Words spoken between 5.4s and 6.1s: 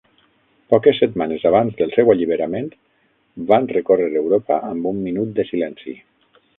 de silenci.